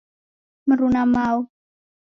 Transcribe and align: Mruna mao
Mruna 0.67 1.05
mao 1.05 1.37